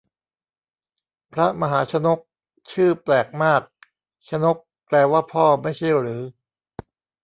[1.33, 2.19] พระมหาชนก
[2.71, 3.61] ชื่อแปลกมาก
[4.29, 6.21] ชนกแปลว่าพ่อไม่ใช่หรือ